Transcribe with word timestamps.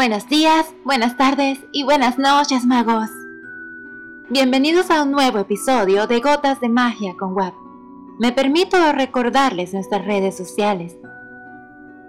Buenos 0.00 0.24
días, 0.30 0.72
buenas 0.82 1.18
tardes 1.18 1.58
y 1.72 1.82
buenas 1.82 2.18
noches, 2.18 2.64
magos. 2.64 3.10
Bienvenidos 4.30 4.90
a 4.90 5.02
un 5.02 5.10
nuevo 5.10 5.40
episodio 5.40 6.06
de 6.06 6.20
Gotas 6.20 6.58
de 6.58 6.70
Magia 6.70 7.14
con 7.18 7.34
Web. 7.34 7.52
Me 8.18 8.32
permito 8.32 8.92
recordarles 8.92 9.74
nuestras 9.74 10.06
redes 10.06 10.38
sociales. 10.38 10.96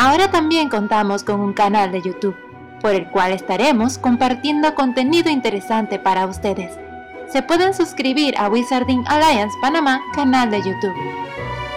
Ahora 0.00 0.30
también 0.30 0.68
contamos 0.68 1.24
con 1.24 1.40
un 1.40 1.52
canal 1.52 1.90
de 1.90 2.00
YouTube, 2.00 2.36
por 2.80 2.92
el 2.92 3.08
cual 3.08 3.32
estaremos 3.32 3.98
compartiendo 3.98 4.72
contenido 4.76 5.28
interesante 5.28 5.98
para 5.98 6.26
ustedes. 6.26 6.70
Se 7.32 7.42
pueden 7.42 7.74
suscribir 7.74 8.38
a 8.38 8.48
Wizarding 8.48 9.02
Alliance 9.08 9.58
Panamá 9.60 10.00
canal 10.14 10.52
de 10.52 10.58
YouTube. 10.58 10.94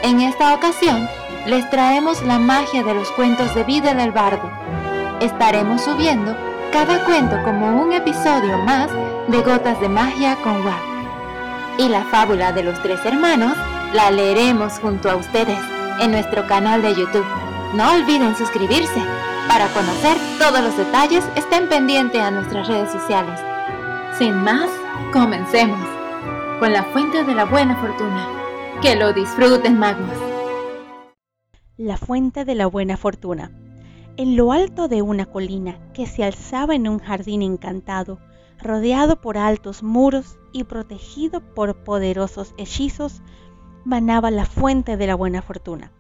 En 0.04 0.22
esta 0.22 0.54
ocasión, 0.54 1.10
les 1.48 1.68
traemos 1.72 2.22
la 2.22 2.38
magia 2.38 2.84
de 2.84 2.94
los 2.94 3.10
cuentos 3.14 3.56
de 3.56 3.64
vida 3.64 3.96
del 3.96 4.12
bardo. 4.12 4.52
Estaremos 5.20 5.82
subiendo 5.82 6.38
cada 6.72 7.04
cuento 7.06 7.42
como 7.44 7.82
un 7.82 7.92
episodio 7.92 8.56
más 8.60 8.92
de 9.30 9.42
Gotas 9.42 9.82
de 9.82 9.90
Magia 9.90 10.36
con 10.44 10.64
WAP. 10.64 11.80
Y 11.80 11.90
la 11.90 12.04
fábula 12.04 12.52
de 12.52 12.62
los 12.62 12.80
tres 12.84 13.04
hermanos 13.04 13.58
la 13.94 14.12
leeremos 14.12 14.74
junto 14.80 15.10
a 15.10 15.16
ustedes 15.16 15.58
en 16.00 16.12
nuestro 16.12 16.46
canal 16.46 16.84
de 16.84 16.94
YouTube. 16.94 17.41
No 17.74 17.90
olviden 17.94 18.36
suscribirse. 18.36 19.02
Para 19.48 19.68
conocer 19.70 20.18
todos 20.38 20.62
los 20.62 20.76
detalles, 20.76 21.24
estén 21.38 21.70
pendientes 21.70 22.22
a 22.22 22.30
nuestras 22.30 22.68
redes 22.68 22.92
sociales. 22.92 23.40
Sin 24.18 24.36
más, 24.44 24.70
comencemos 25.14 25.80
con 26.60 26.74
la 26.74 26.84
fuente 26.84 27.24
de 27.24 27.34
la 27.34 27.46
buena 27.46 27.78
fortuna. 27.78 28.28
Que 28.82 28.98
lo 28.98 29.14
disfruten, 29.14 29.80
magos. 29.80 30.10
La 31.78 31.96
fuente 31.96 32.44
de 32.44 32.56
la 32.56 32.68
buena 32.68 32.98
fortuna. 32.98 33.52
En 34.18 34.36
lo 34.36 34.52
alto 34.52 34.90
de 34.90 35.02
una 35.02 35.26
colina 35.26 35.80
que 35.94 36.08
se 36.08 36.26
alzaba 36.26 36.76
en 36.76 36.90
un 36.90 37.00
jardín 37.00 37.42
encantado, 37.42 38.20
rodeado 38.62 39.22
por 39.22 39.38
altos 39.38 39.82
muros 39.82 40.38
y 40.52 40.66
protegido 40.66 41.40
por 41.40 41.86
poderosos 41.86 42.54
hechizos, 42.58 43.22
manaba 43.86 44.30
la 44.30 44.46
fuente 44.46 44.98
de 44.98 45.08
la 45.08 45.16
buena 45.16 45.42
fortuna. 45.42 45.94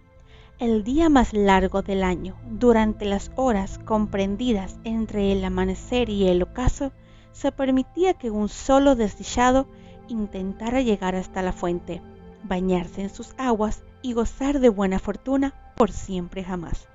El 0.61 0.83
día 0.83 1.09
más 1.09 1.33
largo 1.33 1.81
del 1.81 2.03
año, 2.03 2.35
durante 2.47 3.05
las 3.05 3.31
horas 3.35 3.79
comprendidas 3.79 4.77
entre 4.83 5.31
el 5.31 5.43
amanecer 5.43 6.07
y 6.07 6.27
el 6.27 6.43
ocaso, 6.43 6.91
se 7.31 7.51
permitía 7.51 8.13
que 8.13 8.29
un 8.29 8.47
solo 8.47 8.95
desdichado 8.95 9.65
intentara 10.07 10.81
llegar 10.81 11.15
hasta 11.15 11.41
la 11.41 11.51
fuente, 11.51 11.99
bañarse 12.43 13.01
en 13.01 13.09
sus 13.09 13.33
aguas 13.39 13.81
y 14.03 14.13
gozar 14.13 14.59
de 14.59 14.69
buena 14.69 14.99
fortuna 14.99 15.55
por 15.77 15.91
siempre 15.91 16.43
jamás. 16.43 16.87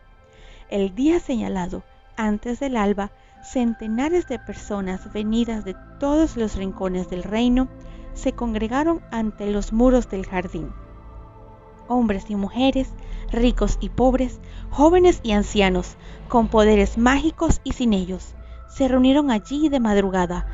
El 0.70 0.94
día 0.94 1.19
señalado, 1.19 1.83
antes 2.17 2.61
del 2.61 2.77
alba, 2.77 3.11
centenares 3.42 4.28
de 4.28 4.39
personas 4.39 5.12
venidas 5.12 5.64
de 5.64 5.75
todos 5.98 6.37
los 6.37 6.55
rincones 6.55 7.11
del 7.11 7.25
reino 7.25 7.67
se 8.14 8.31
congregaron 8.31 9.00
ante 9.11 9.50
los 9.50 9.72
muros 9.72 10.09
del 10.09 10.25
jardín. 10.25 10.70
Hombres 11.89 12.31
y 12.31 12.37
mujeres, 12.37 12.92
ricos 13.31 13.79
y 13.81 13.89
pobres, 13.89 14.41
jóvenes 14.71 15.21
y 15.23 15.33
ancianos, 15.33 15.97
con 16.29 16.49
poderes 16.49 16.99
mágicos 16.99 17.61
y 17.65 17.73
sin 17.73 17.93
ellos, 17.93 18.35
se 18.69 18.89
reunieron 18.89 19.31
allí 19.31 19.69
de 19.69 19.81
madrugada, 19.81 20.47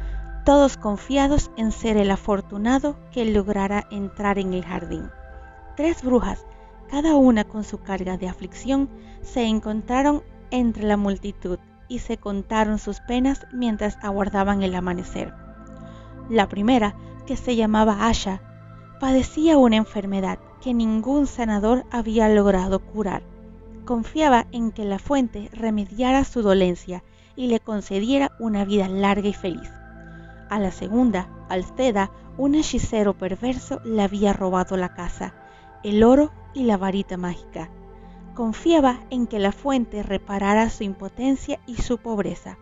todos 0.44 0.76
confiados 0.76 1.50
en 1.56 1.72
ser 1.72 1.96
el 1.96 2.10
afortunado 2.10 2.96
que 3.12 3.24
lograra 3.24 3.86
entrar 3.90 4.38
en 4.38 4.54
el 4.54 4.64
jardín. 4.64 5.10
Tres 5.76 6.02
brujas, 6.02 6.44
cada 6.90 7.14
una 7.14 7.44
con 7.44 7.64
su 7.64 7.78
carga 7.78 8.16
de 8.16 8.28
aflicción, 8.28 8.88
se 9.22 9.44
encontraron 9.44 10.22
entre 10.50 10.84
la 10.84 10.96
multitud 10.96 11.58
y 11.88 12.00
se 12.00 12.16
contaron 12.16 12.78
sus 12.78 13.00
penas 13.00 13.46
mientras 13.52 13.96
aguardaban 14.02 14.62
el 14.62 14.74
amanecer. 14.74 15.32
La 16.28 16.48
primera, 16.48 16.94
que 17.26 17.36
se 17.36 17.56
llamaba 17.56 18.08
Asha, 18.08 18.40
padecía 19.00 19.56
una 19.58 19.76
enfermedad 19.76 20.38
que 20.62 20.72
ningún 20.72 21.26
sanador 21.26 21.84
había 21.90 22.28
logrado 22.28 22.78
curar. 22.78 23.22
Confiaba 23.84 24.46
en 24.52 24.70
que 24.70 24.84
la 24.84 25.00
fuente 25.00 25.50
remediara 25.52 26.24
su 26.24 26.40
dolencia 26.40 27.02
y 27.34 27.48
le 27.48 27.58
concediera 27.58 28.30
una 28.38 28.64
vida 28.64 28.86
larga 28.86 29.28
y 29.28 29.32
feliz. 29.32 29.68
A 30.50 30.60
la 30.60 30.70
segunda, 30.70 31.28
Alceda, 31.48 32.12
un 32.38 32.54
hechicero 32.54 33.14
perverso, 33.14 33.80
le 33.84 34.02
había 34.02 34.32
robado 34.32 34.76
la 34.76 34.94
casa, 34.94 35.34
el 35.82 36.04
oro 36.04 36.30
y 36.54 36.62
la 36.62 36.76
varita 36.76 37.16
mágica. 37.16 37.68
Confiaba 38.34 39.00
en 39.10 39.26
que 39.26 39.40
la 39.40 39.50
fuente 39.50 40.04
reparara 40.04 40.70
su 40.70 40.84
impotencia 40.84 41.58
y 41.66 41.76
su 41.76 41.98
pobreza. 41.98 42.56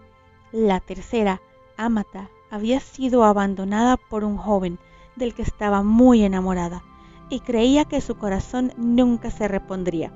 La 0.53 0.81
tercera, 0.81 1.43
Amata, 1.77 2.31
había 2.51 2.81
sido 2.81 3.25
abandonada 3.25 3.99
por 3.99 4.25
un 4.25 4.39
joven 4.39 4.79
del 5.17 5.35
que 5.35 5.43
estaba 5.43 5.83
muy 5.83 6.23
enamorada 6.23 6.83
y 7.31 7.41
creía 7.41 7.85
que 7.85 8.01
su 8.01 8.17
corazón 8.17 8.73
nunca 8.77 9.31
se 9.31 9.49
repondría. 9.49 10.13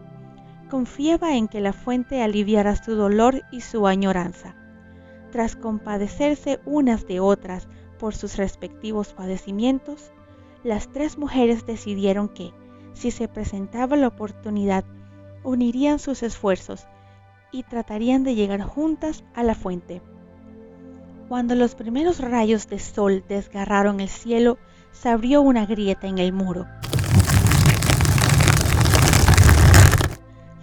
Confiaba 0.68 1.36
en 1.36 1.48
que 1.48 1.60
la 1.60 1.72
fuente 1.72 2.22
aliviara 2.22 2.76
su 2.76 2.96
dolor 2.96 3.42
y 3.52 3.60
su 3.60 3.86
añoranza. 3.86 4.56
Tras 5.30 5.56
compadecerse 5.56 6.60
unas 6.66 7.06
de 7.06 7.20
otras 7.20 7.68
por 7.98 8.14
sus 8.14 8.36
respectivos 8.36 9.12
padecimientos, 9.12 10.12
las 10.64 10.88
tres 10.88 11.16
mujeres 11.16 11.66
decidieron 11.66 12.28
que, 12.28 12.52
si 12.92 13.10
se 13.10 13.28
presentaba 13.28 13.96
la 13.96 14.08
oportunidad, 14.08 14.84
unirían 15.44 15.98
sus 15.98 16.22
esfuerzos 16.22 16.86
y 17.52 17.62
tratarían 17.62 18.24
de 18.24 18.34
llegar 18.34 18.62
juntas 18.62 19.22
a 19.34 19.42
la 19.42 19.54
fuente. 19.54 20.02
Cuando 21.28 21.54
los 21.54 21.74
primeros 21.74 22.18
rayos 22.18 22.68
de 22.68 22.78
sol 22.78 23.24
desgarraron 23.28 24.00
el 24.00 24.08
cielo, 24.08 24.58
se 24.92 25.08
abrió 25.08 25.42
una 25.42 25.66
grieta 25.66 26.06
en 26.06 26.18
el 26.18 26.32
muro. 26.32 26.66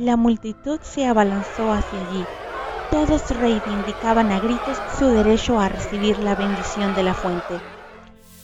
La 0.01 0.17
multitud 0.17 0.79
se 0.81 1.05
abalanzó 1.05 1.71
hacia 1.71 1.99
allí. 1.99 2.25
Todos 2.89 3.29
reivindicaban 3.37 4.31
a 4.31 4.39
gritos 4.39 4.81
su 4.97 5.05
derecho 5.05 5.59
a 5.59 5.69
recibir 5.69 6.17
la 6.17 6.33
bendición 6.33 6.95
de 6.95 7.03
la 7.03 7.13
fuente. 7.13 7.59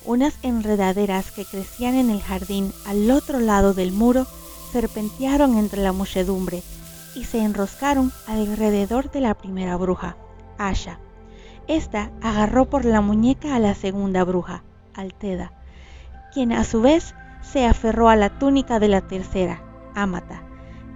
Unas 0.05 0.35
enredaderas 0.43 1.31
que 1.31 1.45
crecían 1.45 1.95
en 1.95 2.11
el 2.11 2.21
jardín 2.21 2.71
al 2.85 3.09
otro 3.09 3.39
lado 3.39 3.73
del 3.73 3.91
muro 3.91 4.27
serpentearon 4.71 5.57
entre 5.57 5.81
la 5.81 5.93
muchedumbre 5.93 6.61
y 7.15 7.23
se 7.23 7.39
enroscaron 7.39 8.11
alrededor 8.27 9.09
de 9.09 9.21
la 9.21 9.33
primera 9.33 9.77
bruja, 9.77 10.15
Asha. 10.59 10.99
Esta 11.67 12.11
agarró 12.21 12.65
por 12.65 12.85
la 12.85 13.01
muñeca 13.01 13.55
a 13.55 13.59
la 13.59 13.73
segunda 13.73 14.23
bruja, 14.23 14.63
Alteda, 14.93 15.53
quien 16.31 16.51
a 16.51 16.63
su 16.63 16.81
vez 16.83 17.15
se 17.41 17.65
aferró 17.65 18.09
a 18.09 18.15
la 18.15 18.37
túnica 18.37 18.77
de 18.77 18.89
la 18.89 19.01
tercera, 19.01 19.63
Amata, 19.95 20.46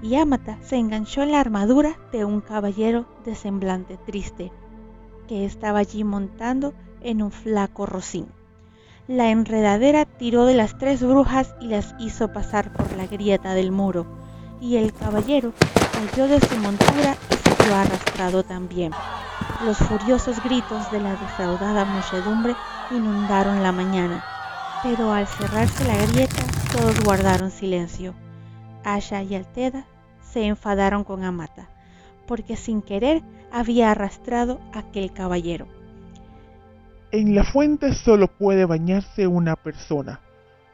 y 0.01 0.15
Amata 0.15 0.57
se 0.61 0.77
enganchó 0.77 1.21
en 1.21 1.31
la 1.31 1.39
armadura 1.39 1.97
de 2.11 2.25
un 2.25 2.41
caballero 2.41 3.05
de 3.23 3.35
semblante 3.35 3.97
triste, 3.97 4.51
que 5.27 5.45
estaba 5.45 5.79
allí 5.79 6.03
montando 6.03 6.73
en 7.01 7.21
un 7.21 7.31
flaco 7.31 7.85
rocín. 7.85 8.27
La 9.07 9.29
enredadera 9.29 10.05
tiró 10.05 10.45
de 10.45 10.55
las 10.55 10.77
tres 10.77 11.03
brujas 11.03 11.53
y 11.59 11.67
las 11.67 11.95
hizo 11.99 12.31
pasar 12.31 12.71
por 12.73 12.91
la 12.95 13.07
grieta 13.07 13.53
del 13.53 13.71
muro, 13.71 14.05
y 14.59 14.77
el 14.77 14.93
caballero 14.93 15.53
cayó 15.91 16.27
de 16.27 16.39
su 16.39 16.57
montura 16.57 17.15
y 17.29 17.33
se 17.33 17.55
quedó 17.55 17.75
arrastrado 17.75 18.43
también. 18.43 18.91
Los 19.65 19.77
furiosos 19.77 20.41
gritos 20.43 20.91
de 20.91 20.99
la 20.99 21.11
defraudada 21.11 21.85
muchedumbre 21.85 22.55
inundaron 22.89 23.61
la 23.61 23.71
mañana, 23.71 24.23
pero 24.83 25.11
al 25.11 25.27
cerrarse 25.27 25.85
la 25.85 25.97
grieta 26.07 26.43
todos 26.71 27.03
guardaron 27.03 27.51
silencio. 27.51 28.13
Asha 28.83 29.23
y 29.23 29.35
Alteda 29.35 29.85
se 30.21 30.45
enfadaron 30.45 31.03
con 31.03 31.23
Amata, 31.23 31.69
porque 32.27 32.55
sin 32.55 32.81
querer 32.81 33.21
había 33.51 33.91
arrastrado 33.91 34.59
a 34.73 34.79
aquel 34.79 35.11
caballero. 35.11 35.67
En 37.11 37.35
la 37.35 37.43
fuente 37.43 37.93
solo 37.93 38.27
puede 38.27 38.65
bañarse 38.65 39.27
una 39.27 39.57
persona, 39.57 40.21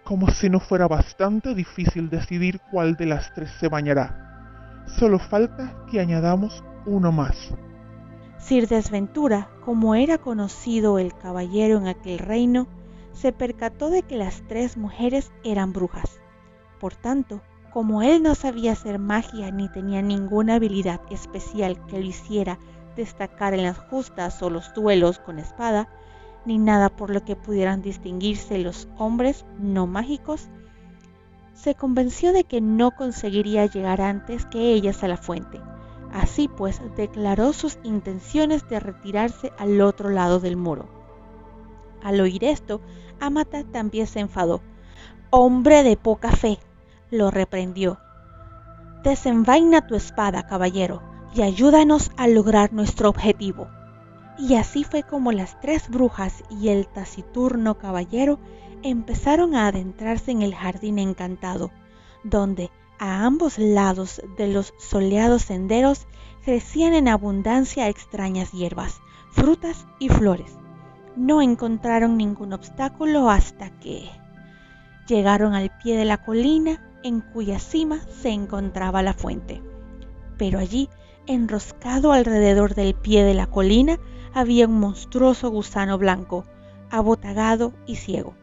como 0.04 0.30
si 0.30 0.50
no 0.50 0.60
fuera 0.60 0.88
bastante 0.88 1.56
difícil 1.56 2.10
decidir 2.10 2.62
cuál 2.72 2.96
de 2.96 3.08
las 3.08 3.34
tres 3.34 3.50
se 3.60 3.68
bañará. 3.68 4.84
Solo 4.86 5.20
falta 5.20 5.76
que 5.90 6.00
añadamos 6.00 6.64
uno 6.86 7.12
más. 7.12 7.54
Sir 8.38 8.68
Desventura, 8.68 9.50
como 9.66 9.96
era 9.96 10.20
conocido 10.20 11.00
el 11.00 11.14
caballero 11.14 11.78
en 11.78 11.88
aquel 11.88 12.20
reino, 12.20 12.68
se 13.14 13.34
percató 13.34 13.90
de 13.90 14.04
que 14.04 14.16
las 14.16 14.44
tres 14.48 14.78
mujeres 14.78 15.32
eran 15.44 15.74
brujas. 15.74 16.20
Por 16.80 16.94
tanto, 16.96 17.42
Como 17.72 18.02
él 18.02 18.24
no 18.24 18.36
sabía 18.36 18.72
hacer 18.72 19.00
magia 19.00 19.52
ni 19.52 19.70
tenía 19.70 20.02
ninguna 20.02 20.56
habilidad 20.56 21.02
especial 21.10 21.86
que 21.86 22.00
lo 22.00 22.06
hiciera 22.06 22.60
destacar 22.96 23.54
en 23.54 23.64
las 23.64 23.78
justas 23.78 24.42
o 24.42 24.50
los 24.50 24.74
duelos 24.74 25.20
con 25.20 25.40
espada, 25.40 25.88
ni 26.46 26.58
nada 26.58 26.90
por 26.90 27.10
lo 27.10 27.24
que 27.24 27.36
pudieran 27.36 27.82
distinguirse 27.82 28.58
los 28.58 28.88
hombres 28.98 29.46
no 29.60 29.86
mágicos, 29.86 30.50
se 31.54 31.76
convenció 31.76 32.34
de 32.34 32.44
que 32.44 32.62
no 32.62 32.92
conseguiría 32.92 33.66
llegar 33.66 34.02
antes 34.02 34.46
que 34.46 34.74
ellas 34.74 35.04
a 35.04 35.08
la 35.08 35.18
fuente. 35.18 35.60
Así 36.14 36.48
pues, 36.48 36.82
declaró 36.96 37.52
sus 37.52 37.80
intenciones 37.84 38.68
de 38.70 38.80
retirarse 38.80 39.52
al 39.58 39.82
otro 39.82 40.10
lado 40.10 40.40
del 40.40 40.56
muro. 40.56 40.88
Al 42.04 42.22
oír 42.22 42.44
esto, 42.44 42.80
Amata 43.20 43.64
también 43.64 44.08
se 44.08 44.20
enfadó. 44.20 44.62
Hombre 45.30 45.84
de 45.84 45.98
poca 45.98 46.32
fe, 46.32 46.60
lo 47.12 47.32
reprendió. 47.32 48.00
Desenvaina 49.04 49.88
tu 49.88 49.96
espada, 49.96 50.48
caballero, 50.48 51.02
y 51.34 51.42
ayúdanos 51.42 52.12
a 52.18 52.28
lograr 52.28 52.74
nuestro 52.74 53.10
objetivo. 53.10 53.68
Y 54.38 54.56
así 54.56 54.84
fue 54.84 55.04
como 55.04 55.32
las 55.32 55.60
tres 55.62 55.90
brujas 55.90 56.44
y 56.50 56.70
el 56.70 56.88
taciturno 56.88 57.78
caballero 57.78 58.40
empezaron 58.84 59.56
a 59.56 59.68
adentrarse 59.68 60.32
en 60.32 60.42
el 60.42 60.54
jardín 60.54 61.00
encantado, 61.00 61.72
donde 62.24 62.70
a 63.00 63.26
ambos 63.26 63.58
lados 63.58 64.22
de 64.38 64.48
los 64.48 64.74
soleados 64.78 65.44
senderos 65.44 66.08
crecían 66.44 66.94
en 66.94 67.08
abundancia 67.08 67.88
extrañas 67.90 68.52
hierbas, 68.52 69.00
frutas 69.32 69.86
y 70.00 70.10
flores. 70.10 70.58
No 71.16 71.42
encontraron 71.42 72.18
ningún 72.18 72.54
obstáculo 72.54 73.30
hasta 73.30 73.72
que 73.80 74.10
llegaron 75.08 75.56
al 75.56 75.76
pie 75.80 75.98
de 75.98 76.06
la 76.06 76.24
colina 76.24 76.87
en 77.04 77.22
cuya 77.22 77.60
cima 77.60 78.00
se 78.22 78.30
encontraba 78.30 79.04
la 79.04 79.14
fuente. 79.14 79.62
Pero 80.38 80.60
allí, 80.60 80.90
enroscado 81.26 82.12
alrededor 82.12 82.76
del 82.76 82.94
pie 82.96 83.24
de 83.24 83.34
la 83.34 83.48
colina, 83.48 84.00
había 84.34 84.68
un 84.68 84.80
monstruoso 84.80 85.50
gusano 85.50 85.98
blanco, 85.98 86.46
abotagado 86.90 87.74
y 87.86 87.96
ciego. 87.96 88.36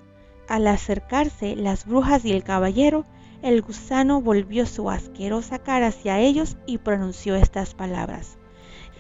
Al 0.49 0.67
acercarse 0.67 1.57
las 1.57 1.87
brujas 1.87 2.25
y 2.25 2.33
el 2.33 2.43
caballero, 2.43 3.05
el 3.43 3.63
gusano 3.63 4.21
volvió 4.21 4.67
su 4.67 4.91
asquerosa 4.91 5.59
cara 5.59 5.89
hacia 5.89 6.19
ellos 6.19 6.57
y 6.67 6.79
pronunció 6.79 7.35
estas 7.35 7.75
palabras. 7.75 8.39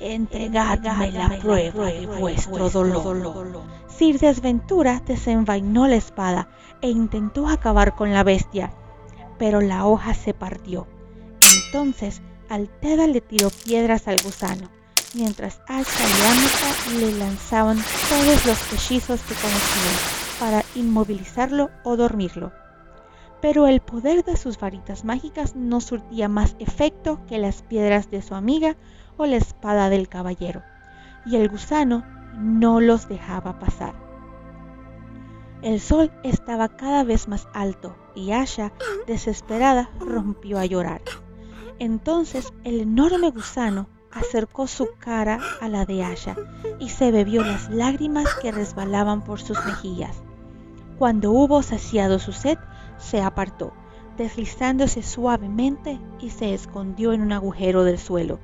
Entregadme 0.00 1.12
la 1.12 1.38
prueba 1.40 1.86
de 1.86 2.06
vuestro 2.06 2.68
dolor. 2.68 3.62
Sir 3.88 4.18
Desventura 4.18 5.00
desenvainó 5.06 5.86
la 5.86 5.96
espada 5.96 6.48
e 6.80 6.90
intentó 6.90 7.48
acabar 7.48 7.94
con 7.94 8.12
la 8.12 8.24
bestia, 8.24 8.72
pero 9.38 9.60
la 9.60 9.86
hoja 9.86 10.14
se 10.14 10.34
partió. 10.34 10.86
Entonces 11.66 12.22
Alteda 12.48 13.06
le 13.06 13.20
tiró 13.20 13.48
piedras 13.64 14.06
al 14.08 14.16
gusano, 14.22 14.70
mientras 15.14 15.60
Asha 15.66 16.04
y 16.04 16.26
Amata 16.26 17.00
le 17.00 17.18
lanzaban 17.18 17.78
todos 18.08 18.46
los 18.46 18.72
hechizos 18.72 19.20
que 19.22 19.34
conocían 19.34 20.40
para 20.40 20.64
inmovilizarlo 20.74 21.70
o 21.84 21.96
dormirlo. 21.96 22.52
Pero 23.40 23.66
el 23.66 23.80
poder 23.80 24.24
de 24.24 24.36
sus 24.36 24.58
varitas 24.58 25.04
mágicas 25.04 25.54
no 25.54 25.80
surtía 25.80 26.28
más 26.28 26.56
efecto 26.58 27.20
que 27.26 27.38
las 27.38 27.62
piedras 27.62 28.10
de 28.10 28.22
su 28.22 28.34
amiga 28.34 28.76
o 29.16 29.26
la 29.26 29.36
espada 29.36 29.90
del 29.90 30.08
caballero, 30.08 30.62
y 31.26 31.36
el 31.36 31.48
gusano 31.48 32.04
no 32.36 32.80
los 32.80 33.08
dejaba 33.08 33.58
pasar. 33.58 33.94
El 35.62 35.80
sol 35.80 36.10
estaba 36.22 36.68
cada 36.68 37.04
vez 37.04 37.28
más 37.28 37.48
alto 37.54 37.96
y 38.14 38.32
Asha, 38.32 38.72
desesperada, 39.06 39.90
rompió 40.00 40.58
a 40.58 40.66
llorar. 40.66 41.02
Entonces 41.78 42.52
el 42.64 42.80
enorme 42.80 43.30
gusano 43.30 43.88
acercó 44.12 44.66
su 44.66 44.88
cara 44.98 45.40
a 45.60 45.68
la 45.68 45.84
de 45.84 46.04
Asha 46.04 46.36
y 46.78 46.88
se 46.88 47.10
bebió 47.10 47.42
las 47.42 47.68
lágrimas 47.70 48.28
que 48.40 48.52
resbalaban 48.52 49.22
por 49.22 49.40
sus 49.40 49.64
mejillas. 49.66 50.22
Cuando 50.98 51.32
hubo 51.32 51.62
saciado 51.62 52.18
su 52.20 52.32
sed, 52.32 52.58
se 52.98 53.20
apartó, 53.20 53.72
deslizándose 54.16 55.02
suavemente 55.02 55.98
y 56.20 56.30
se 56.30 56.54
escondió 56.54 57.12
en 57.12 57.22
un 57.22 57.32
agujero 57.32 57.82
del 57.82 57.98
suelo. 57.98 58.38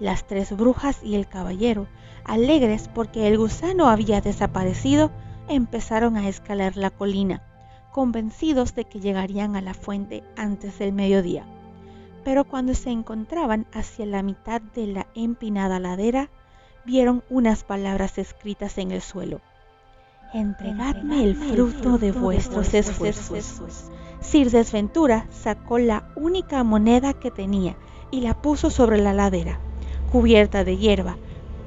Las 0.00 0.26
tres 0.26 0.56
brujas 0.56 1.02
y 1.02 1.14
el 1.14 1.28
caballero, 1.28 1.86
alegres 2.24 2.88
porque 2.88 3.28
el 3.28 3.36
gusano 3.36 3.88
había 3.88 4.22
desaparecido, 4.22 5.10
empezaron 5.48 6.16
a 6.16 6.28
escalar 6.28 6.76
la 6.76 6.90
colina, 6.90 7.42
convencidos 7.92 8.74
de 8.74 8.84
que 8.84 9.00
llegarían 9.00 9.54
a 9.54 9.60
la 9.60 9.74
fuente 9.74 10.24
antes 10.36 10.78
del 10.78 10.92
mediodía 10.92 11.46
pero 12.24 12.44
cuando 12.44 12.74
se 12.74 12.90
encontraban 12.90 13.66
hacia 13.72 14.06
la 14.06 14.22
mitad 14.22 14.60
de 14.60 14.86
la 14.86 15.06
empinada 15.14 15.78
ladera, 15.78 16.30
vieron 16.84 17.22
unas 17.30 17.64
palabras 17.64 18.18
escritas 18.18 18.78
en 18.78 18.92
el 18.92 19.02
suelo. 19.02 19.40
Entregadme 20.32 21.24
el 21.24 21.36
fruto 21.36 21.98
de 21.98 22.12
vuestros 22.12 22.72
esfuerzos. 22.74 23.90
Sir 24.20 24.50
Desventura 24.50 25.26
sacó 25.30 25.78
la 25.78 26.08
única 26.16 26.62
moneda 26.64 27.12
que 27.12 27.30
tenía 27.30 27.76
y 28.10 28.20
la 28.20 28.40
puso 28.40 28.70
sobre 28.70 28.98
la 28.98 29.12
ladera, 29.12 29.58
cubierta 30.10 30.64
de 30.64 30.76
hierba, 30.76 31.16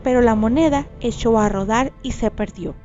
pero 0.04 0.22
la 0.22 0.36
moneda 0.36 0.88
echó 1.00 1.38
a 1.38 1.50
rodar 1.50 1.92
y 2.02 2.14
se 2.14 2.32
perdió. 2.32 2.76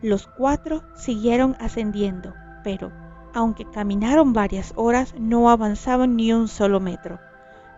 Los 0.00 0.26
cuatro 0.26 0.82
siguieron 0.96 1.56
ascendiendo, 1.60 2.34
pero 2.64 2.90
aunque 3.34 3.64
caminaron 3.64 4.32
varias 4.32 4.72
horas, 4.76 5.14
no 5.18 5.50
avanzaban 5.50 6.16
ni 6.16 6.32
un 6.32 6.46
solo 6.46 6.78
metro. 6.78 7.18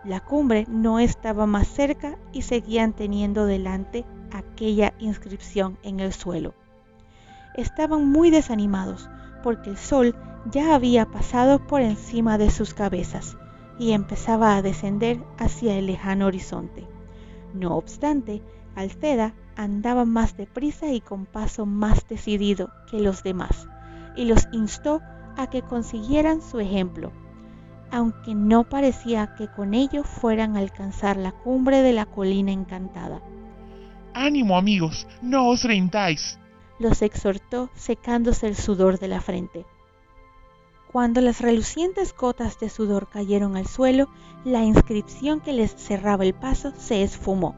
La 0.03 0.19
cumbre 0.19 0.65
no 0.69 0.99
estaba 0.99 1.47
más 1.47 1.67
cerca 1.67 2.15
y 2.31 2.43
seguían 2.43 2.93
teniendo 2.93 3.47
delante 3.47 4.05
aquella 4.31 4.93
inscripción 4.99 5.79
en 5.81 5.99
el 5.99 6.13
suelo. 6.13 6.53
Estaban 7.55 8.07
muy 8.07 8.29
desanimados 8.29 9.09
porque 9.43 9.71
el 9.71 9.77
sol 9.77 10.15
ya 10.51 10.75
había 10.75 11.07
pasado 11.07 11.65
por 11.65 11.81
encima 11.81 12.37
de 12.37 12.51
sus 12.51 12.75
cabezas 12.75 13.35
y 13.79 13.93
empezaba 13.93 14.55
a 14.55 14.61
descender 14.61 15.19
hacia 15.39 15.75
el 15.75 15.87
lejano 15.87 16.27
horizonte. 16.27 16.87
No 17.55 17.75
obstante, 17.75 18.43
Alceda 18.75 19.33
andaba 19.55 20.05
más 20.05 20.37
deprisa 20.37 20.91
y 20.91 21.01
con 21.01 21.25
paso 21.25 21.65
más 21.65 22.07
decidido 22.07 22.69
que 22.91 22.99
los 22.99 23.23
demás, 23.23 23.67
y 24.17 24.25
los 24.25 24.47
instó 24.51 25.01
a 25.37 25.47
que 25.49 25.61
consiguieran 25.61 26.41
su 26.41 26.59
ejemplo, 26.59 27.13
aunque 27.91 28.35
no 28.35 28.67
parecía 28.67 29.35
que 29.35 29.47
con 29.47 29.73
ello 29.73 30.03
fueran 30.03 30.57
a 30.57 30.59
alcanzar 30.59 31.15
la 31.15 31.31
cumbre 31.31 31.81
de 31.81 31.93
la 31.93 32.05
colina 32.05 32.51
encantada. 32.51 33.21
Ánimo 34.13 34.57
amigos, 34.57 35.07
no 35.21 35.47
os 35.47 35.63
rindáis, 35.63 36.39
los 36.79 37.01
exhortó 37.01 37.69
secándose 37.75 38.47
el 38.47 38.55
sudor 38.55 38.99
de 38.99 39.07
la 39.07 39.21
frente. 39.21 39.65
Cuando 40.91 41.21
las 41.21 41.41
relucientes 41.41 42.15
gotas 42.15 42.59
de 42.59 42.69
sudor 42.69 43.07
cayeron 43.09 43.55
al 43.57 43.67
suelo, 43.67 44.09
la 44.43 44.63
inscripción 44.63 45.41
que 45.41 45.53
les 45.53 45.75
cerraba 45.75 46.23
el 46.23 46.33
paso 46.33 46.73
se 46.77 47.03
esfumó 47.03 47.55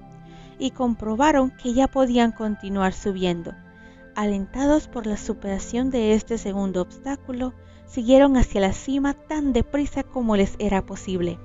y 0.57 0.71
comprobaron 0.71 1.51
que 1.51 1.73
ya 1.73 1.87
podían 1.87 2.31
continuar 2.31 2.91
subiendo. 2.91 3.53
Alentados 4.19 4.89
por 4.89 5.07
la 5.07 5.15
superación 5.15 5.91
de 5.91 6.13
este 6.13 6.37
segundo 6.37 6.81
obstáculo, 6.81 7.53
siguieron 7.85 8.35
hacia 8.35 8.59
la 8.59 8.73
cima 8.73 9.13
tan 9.13 9.53
deprisa 9.53 10.03
como 10.03 10.35
les 10.35 10.57
era 10.59 10.85
posible, 10.85 11.39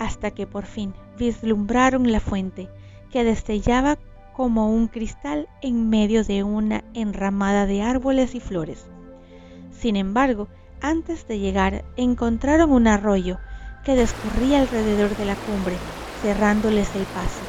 hasta 0.00 0.32
que 0.32 0.48
por 0.48 0.64
fin 0.64 0.92
vislumbraron 1.16 2.10
la 2.10 2.18
fuente, 2.18 2.68
que 3.12 3.22
destellaba 3.22 4.00
como 4.32 4.72
un 4.72 4.88
cristal 4.88 5.48
en 5.62 5.88
medio 5.88 6.24
de 6.24 6.42
una 6.42 6.82
enramada 6.94 7.64
de 7.64 7.82
árboles 7.82 8.34
y 8.34 8.40
flores. 8.40 8.88
Sin 9.70 9.94
embargo, 9.94 10.48
antes 10.80 11.28
de 11.28 11.38
llegar 11.38 11.84
encontraron 11.96 12.72
un 12.72 12.88
arroyo 12.88 13.38
que 13.84 13.94
discurría 13.94 14.58
alrededor 14.58 15.14
de 15.14 15.26
la 15.26 15.36
cumbre, 15.36 15.80
cerrándoles 16.20 16.96
el 16.96 17.06
paso. 17.06 17.46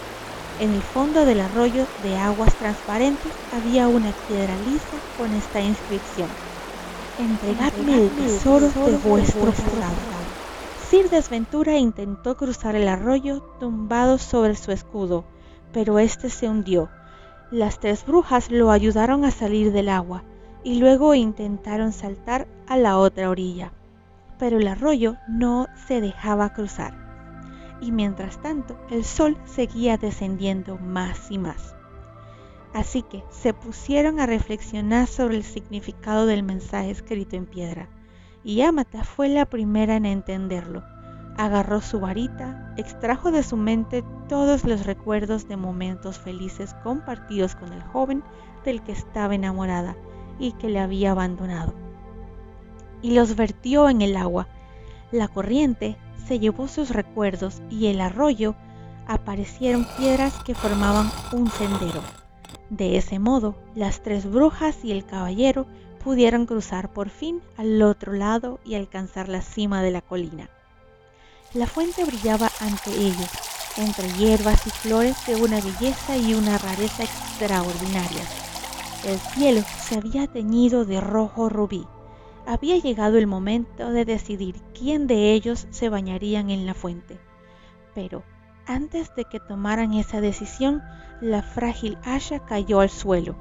En 0.60 0.72
el 0.72 0.84
fondo 0.84 1.26
del 1.26 1.42
arroyo 1.42 1.88
de 2.02 2.18
aguas 2.18 2.56
transparentes 2.58 3.34
había 3.52 3.90
una 3.90 4.14
piedra 4.14 4.58
lisa 4.58 5.02
con 5.18 5.34
esta 5.34 5.62
inscripción 5.62 6.46
entregadme 7.18 7.98
el 7.98 8.16
tesoro 8.16 8.70
de 8.70 8.98
vuestro 8.98 9.52
furado. 9.52 9.96
Sir 10.90 11.10
Desventura 11.10 11.78
intentó 11.78 12.36
cruzar 12.36 12.76
el 12.76 12.88
arroyo 12.88 13.42
tumbado 13.60 14.18
sobre 14.18 14.56
su 14.56 14.72
escudo, 14.72 15.24
pero 15.72 16.00
éste 16.00 16.30
se 16.30 16.50
hundió. 16.50 16.90
Las 17.52 17.80
tres 17.80 18.06
brujas 18.06 18.52
lo 18.52 18.72
ayudaron 18.72 19.24
a 19.24 19.32
salir 19.32 19.72
del 19.72 19.90
agua 19.90 20.24
y 20.64 20.80
luego 20.80 21.14
intentaron 21.16 21.94
saltar 21.94 22.48
a 22.68 22.78
la 22.78 22.98
otra 22.98 23.30
orilla, 23.30 23.72
pero 24.38 24.58
el 24.58 24.68
arroyo 24.68 25.16
no 25.28 25.68
se 25.88 26.02
dejaba 26.02 26.54
cruzar. 26.54 27.05
Y 27.82 27.92
mientras 27.92 28.42
tanto, 28.42 28.78
el 28.90 29.04
sol 29.04 29.38
seguía 29.46 29.98
descendiendo 29.98 30.78
más 30.78 31.30
y 31.30 31.38
más. 31.38 31.76
Así 32.74 33.02
que 33.04 33.24
se 33.30 33.54
pusieron 33.54 34.20
a 34.20 34.26
reflexionar 34.26 35.08
sobre 35.08 35.38
el 35.38 35.44
significado 35.44 36.26
del 36.26 36.44
mensaje 36.44 36.92
escrito 36.92 37.36
en 37.36 37.46
piedra 37.46 37.90
y 38.46 38.62
Amata 38.62 39.04
fue 39.04 39.28
la 39.28 39.48
primera 39.48 39.96
en 39.96 40.06
entenderlo. 40.06 40.84
Agarró 41.36 41.82
su 41.82 42.00
varita, 42.00 42.74
extrajo 42.78 43.32
de 43.32 43.42
su 43.42 43.58
mente 43.58 44.04
todos 44.30 44.64
los 44.64 44.86
recuerdos 44.86 45.48
de 45.48 45.58
momentos 45.58 46.20
felices 46.20 46.76
compartidos 46.84 47.56
con 47.56 47.74
el 47.74 47.82
joven 47.82 48.24
del 48.64 48.84
que 48.84 48.92
estaba 48.92 49.34
enamorada 49.34 49.98
y 50.38 50.52
que 50.54 50.70
le 50.70 50.80
había 50.80 51.12
abandonado, 51.12 51.74
y 53.02 53.16
los 53.16 53.36
vertió 53.36 53.90
en 53.90 54.04
el 54.04 54.16
agua. 54.16 54.48
La 55.12 55.28
corriente 55.28 55.98
se 56.28 56.40
llevó 56.40 56.68
sus 56.68 56.90
recuerdos 56.90 57.62
y 57.70 57.88
el 57.88 58.02
arroyo 58.02 58.56
aparecieron 59.08 59.88
piedras 59.98 60.34
que 60.44 60.56
formaban 60.56 61.12
un 61.32 61.50
sendero. 61.50 62.02
De 62.70 62.98
ese 62.98 63.20
modo, 63.20 63.56
las 63.76 64.02
tres 64.02 64.30
brujas 64.30 64.84
y 64.84 64.92
el 64.92 65.06
caballero 65.06 65.68
pudieron 66.04 66.46
cruzar 66.46 66.92
por 66.92 67.10
fin 67.10 67.42
al 67.58 67.82
otro 67.82 68.14
lado 68.14 68.60
y 68.66 68.76
alcanzar 68.76 69.30
la 69.30 69.42
cima 69.42 69.82
de 69.82 69.92
la 69.92 70.02
colina. 70.02 70.50
La 71.54 71.68
fuente 71.68 72.04
brillaba 72.04 72.50
ante 72.60 72.92
ellos, 72.92 73.30
entre 73.78 74.12
hierbas 74.14 74.66
y 74.68 74.70
flores 74.70 75.16
de 75.26 75.36
una 75.36 75.60
belleza 75.62 76.18
y 76.18 76.34
una 76.34 76.58
rareza 76.58 77.04
extraordinarias. 77.04 78.46
El 79.06 79.20
cielo 79.20 79.62
se 79.84 79.98
había 79.98 80.28
teñido 80.28 80.86
de 80.86 81.00
rojo 81.00 81.50
rubí. 81.50 81.86
Había 82.48 82.78
llegado 82.78 83.18
el 83.18 83.26
momento 83.28 83.92
de 83.92 84.06
decidir 84.06 84.56
quién 84.78 85.08
de 85.08 85.34
ellos 85.34 85.68
se 85.72 85.90
bañarían 85.90 86.50
en 86.50 86.66
la 86.66 86.74
fuente. 86.74 87.20
Pero 87.96 88.24
antes 88.68 89.16
de 89.16 89.26
que 89.26 89.40
tomaran 89.40 89.94
esa 89.94 90.22
decisión, 90.22 90.84
la 91.22 91.42
frágil 91.42 91.98
Asha 92.04 92.40
cayó 92.40 92.82
al 92.82 92.90
suelo. 92.90 93.36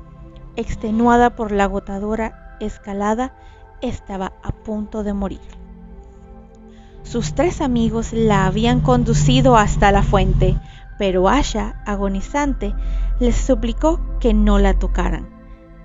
Extenuada 0.56 1.36
por 1.36 1.52
la 1.52 1.64
agotadora 1.64 2.56
escalada, 2.60 3.34
estaba 3.80 4.32
a 4.42 4.52
punto 4.52 5.02
de 5.02 5.12
morir. 5.12 5.40
Sus 7.02 7.34
tres 7.34 7.60
amigos 7.60 8.12
la 8.12 8.46
habían 8.46 8.80
conducido 8.80 9.56
hasta 9.56 9.92
la 9.92 10.02
fuente, 10.02 10.56
pero 10.98 11.28
Asha, 11.28 11.82
agonizante, 11.84 12.74
les 13.20 13.36
suplicó 13.36 14.00
que 14.20 14.32
no 14.32 14.58
la 14.58 14.78
tocaran. 14.78 15.33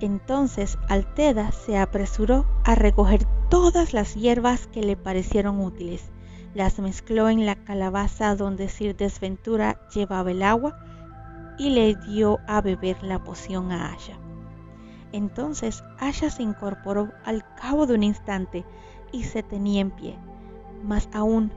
Entonces 0.00 0.78
Alteda 0.88 1.52
se 1.52 1.78
apresuró 1.78 2.46
a 2.64 2.74
recoger 2.74 3.24
todas 3.48 3.92
las 3.92 4.14
hierbas 4.14 4.66
que 4.66 4.82
le 4.82 4.96
parecieron 4.96 5.60
útiles 5.60 6.10
las 6.54 6.78
mezcló 6.78 7.28
en 7.28 7.46
la 7.46 7.54
calabaza 7.54 8.34
donde 8.34 8.68
Sir 8.68 8.96
Desventura 8.96 9.80
llevaba 9.94 10.30
el 10.30 10.42
agua 10.42 10.76
y 11.58 11.70
le 11.70 11.94
dio 11.94 12.38
a 12.48 12.60
beber 12.60 13.02
la 13.02 13.22
poción 13.22 13.70
a 13.70 13.92
Asha. 13.92 14.18
Entonces 15.12 15.84
Asha 15.98 16.30
se 16.30 16.42
incorporó 16.42 17.10
al 17.24 17.44
cabo 17.56 17.86
de 17.86 17.94
un 17.94 18.02
instante 18.02 18.64
y 19.12 19.24
se 19.24 19.42
tenía 19.42 19.80
en 19.80 19.90
pie. 19.90 20.16
Más 20.82 21.08
aún, 21.12 21.52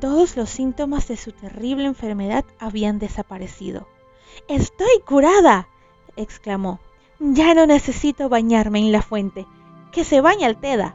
todos 0.00 0.36
los 0.36 0.50
síntomas 0.50 1.08
de 1.08 1.16
su 1.16 1.32
terrible 1.32 1.86
enfermedad 1.86 2.44
habían 2.60 2.98
desaparecido. 2.98 3.88
¡Estoy 4.48 5.00
curada! 5.06 5.68
exclamó. 6.16 6.78
Ya 7.18 7.54
no 7.54 7.66
necesito 7.66 8.28
bañarme 8.28 8.80
en 8.80 8.92
la 8.92 9.02
fuente. 9.02 9.46
Que 9.92 10.04
se 10.04 10.20
bañe 10.20 10.44
Alteda 10.44 10.94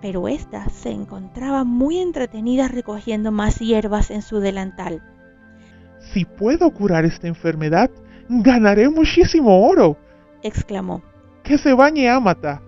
pero 0.00 0.28
ésta 0.28 0.68
se 0.70 0.90
encontraba 0.90 1.64
muy 1.64 1.98
entretenida 1.98 2.68
recogiendo 2.68 3.32
más 3.32 3.58
hierbas 3.58 4.10
en 4.10 4.22
su 4.22 4.40
delantal. 4.40 5.02
Si 6.12 6.24
puedo 6.24 6.70
curar 6.72 7.04
esta 7.04 7.28
enfermedad, 7.28 7.90
ganaré 8.28 8.88
muchísimo 8.88 9.68
oro, 9.68 9.96
exclamó. 10.42 11.02
Que 11.42 11.58
se 11.58 11.74
bañe 11.74 12.08
Amata. 12.08 12.62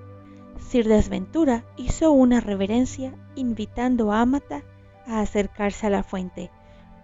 Sir 0.58 0.86
Desventura 0.86 1.64
hizo 1.76 2.12
una 2.12 2.40
reverencia 2.40 3.14
invitando 3.34 4.12
a 4.12 4.20
Amata 4.20 4.62
a 5.06 5.20
acercarse 5.20 5.86
a 5.86 5.90
la 5.90 6.02
fuente, 6.02 6.50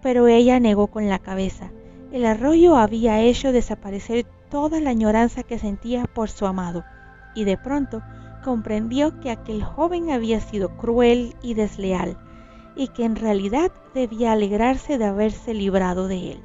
pero 0.01 0.27
ella 0.27 0.59
negó 0.59 0.87
con 0.87 1.09
la 1.09 1.19
cabeza. 1.19 1.71
El 2.11 2.25
arroyo 2.25 2.75
había 2.75 3.21
hecho 3.21 3.51
desaparecer 3.51 4.25
toda 4.49 4.79
la 4.79 4.89
añoranza 4.89 5.43
que 5.43 5.59
sentía 5.59 6.05
por 6.05 6.29
su 6.29 6.45
amado, 6.45 6.83
y 7.35 7.43
de 7.43 7.57
pronto 7.57 8.01
comprendió 8.43 9.19
que 9.19 9.31
aquel 9.31 9.63
joven 9.63 10.11
había 10.11 10.39
sido 10.39 10.75
cruel 10.77 11.35
y 11.41 11.53
desleal 11.53 12.17
y 12.75 12.87
que 12.87 13.03
en 13.03 13.15
realidad 13.15 13.71
debía 13.93 14.31
alegrarse 14.31 14.97
de 14.97 15.05
haberse 15.05 15.53
librado 15.53 16.07
de 16.07 16.31
él. 16.31 16.41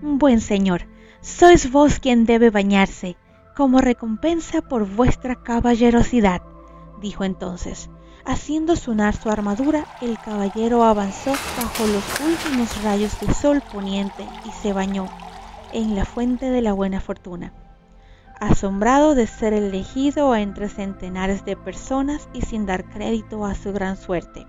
Buen 0.00 0.40
señor, 0.40 0.82
sois 1.20 1.70
vos 1.70 1.98
quien 1.98 2.24
debe 2.24 2.50
bañarse, 2.50 3.16
como 3.56 3.80
recompensa 3.80 4.62
por 4.62 4.86
vuestra 4.86 5.42
caballerosidad, 5.42 6.42
dijo 7.00 7.24
entonces. 7.24 7.90
Haciendo 8.24 8.76
sonar 8.76 9.16
su 9.16 9.30
armadura, 9.30 9.86
el 10.02 10.18
caballero 10.18 10.84
avanzó 10.84 11.32
bajo 11.56 11.86
los 11.86 12.20
últimos 12.20 12.82
rayos 12.84 13.18
de 13.20 13.32
sol 13.32 13.62
poniente 13.72 14.26
y 14.46 14.50
se 14.50 14.72
bañó 14.74 15.08
en 15.72 15.94
la 15.94 16.04
fuente 16.04 16.50
de 16.50 16.62
la 16.62 16.72
buena 16.72 17.00
fortuna 17.00 17.52
asombrado 18.40 19.14
de 19.14 19.26
ser 19.26 19.52
elegido 19.52 20.34
entre 20.34 20.70
centenares 20.70 21.44
de 21.44 21.56
personas 21.56 22.28
y 22.32 22.40
sin 22.40 22.64
dar 22.64 22.84
crédito 22.88 23.44
a 23.44 23.54
su 23.54 23.72
gran 23.72 23.98
suerte. 23.98 24.46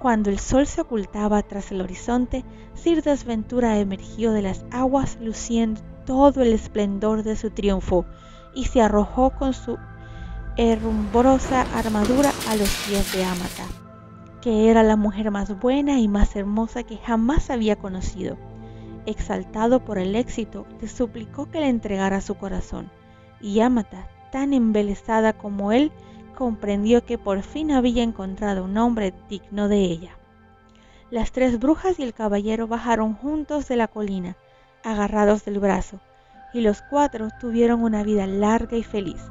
Cuando 0.00 0.30
el 0.30 0.38
sol 0.38 0.66
se 0.66 0.80
ocultaba 0.80 1.42
tras 1.42 1.70
el 1.70 1.82
horizonte, 1.82 2.44
Sir 2.74 3.02
Desventura 3.02 3.78
emergió 3.78 4.32
de 4.32 4.42
las 4.42 4.64
aguas 4.70 5.18
luciendo 5.20 5.82
todo 6.06 6.42
el 6.42 6.52
esplendor 6.52 7.22
de 7.22 7.36
su 7.36 7.50
triunfo 7.50 8.06
y 8.54 8.64
se 8.64 8.80
arrojó 8.80 9.30
con 9.30 9.52
su 9.52 9.78
herrumbrosa 10.56 11.62
armadura 11.74 12.32
a 12.48 12.56
los 12.56 12.70
pies 12.86 13.12
de 13.12 13.24
Amata, 13.24 13.64
que 14.40 14.70
era 14.70 14.82
la 14.82 14.96
mujer 14.96 15.30
más 15.30 15.58
buena 15.58 15.98
y 16.00 16.08
más 16.08 16.36
hermosa 16.36 16.84
que 16.84 16.96
jamás 16.98 17.50
había 17.50 17.76
conocido 17.76 18.36
exaltado 19.06 19.84
por 19.84 19.98
el 19.98 20.14
éxito, 20.16 20.66
le 20.80 20.88
suplicó 20.88 21.50
que 21.50 21.60
le 21.60 21.68
entregara 21.68 22.20
su 22.20 22.34
corazón, 22.36 22.90
y 23.40 23.60
Amata, 23.60 24.08
tan 24.32 24.52
embelesada 24.52 25.32
como 25.32 25.72
él, 25.72 25.92
comprendió 26.34 27.04
que 27.04 27.18
por 27.18 27.42
fin 27.42 27.70
había 27.70 28.02
encontrado 28.02 28.64
un 28.64 28.76
hombre 28.76 29.14
digno 29.28 29.68
de 29.68 29.78
ella. 29.78 30.16
Las 31.10 31.32
tres 31.32 31.58
brujas 31.58 31.98
y 31.98 32.02
el 32.02 32.14
caballero 32.14 32.66
bajaron 32.66 33.14
juntos 33.14 33.68
de 33.68 33.76
la 33.76 33.88
colina, 33.88 34.36
agarrados 34.82 35.44
del 35.44 35.60
brazo, 35.60 36.00
y 36.52 36.60
los 36.60 36.82
cuatro 36.82 37.28
tuvieron 37.40 37.82
una 37.82 38.02
vida 38.02 38.26
larga 38.26 38.76
y 38.76 38.82
feliz, 38.82 39.22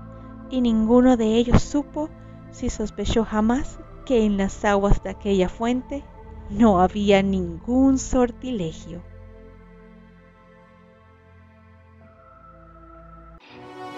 y 0.50 0.62
ninguno 0.62 1.18
de 1.18 1.36
ellos 1.36 1.62
supo, 1.62 2.10
si 2.52 2.70
sospechó 2.70 3.26
jamás, 3.26 3.80
que 4.06 4.26
en 4.26 4.38
las 4.38 4.64
aguas 4.66 5.02
de 5.04 5.10
aquella 5.10 5.50
fuente 5.50 6.04
no 6.50 6.82
había 6.82 7.24
ningún 7.24 7.98
sortilegio. 7.98 9.02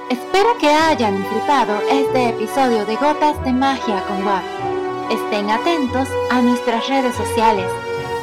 Espero 0.10 0.56
que 0.60 0.70
hayan 0.70 1.18
disfrutado 1.18 1.80
este 1.90 2.30
episodio 2.30 2.86
de 2.86 2.96
Gotas 2.96 3.44
de 3.44 3.52
Magia 3.52 4.04
con 4.08 4.24
WAP. 4.24 4.44
Estén 5.10 5.50
atentos 5.50 6.08
a 6.30 6.44
nuestras 6.44 6.88
redes 6.88 7.16
sociales. 7.16 7.66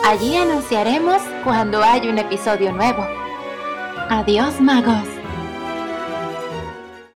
Allí 0.05 0.37
anunciaremos 0.37 1.21
cuando 1.43 1.83
haya 1.83 2.09
un 2.09 2.19
episodio 2.19 2.73
nuevo. 2.73 3.05
Adiós 4.11 4.61
magos. 4.61 5.12